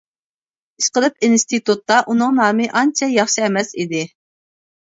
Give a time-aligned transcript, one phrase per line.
[0.81, 4.01] ئىشقىلىپ ئىنستىتۇتتا ئۇنىڭ نامى ئانچە ياخشى ئەمەس ئىدى.